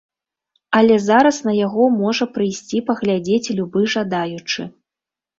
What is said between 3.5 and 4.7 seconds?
любы жадаючы.